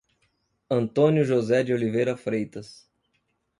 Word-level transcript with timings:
Antônio 0.67 1.23
José 1.23 1.61
de 1.63 1.73
Oliveira 1.75 2.17
Freitas 2.17 2.89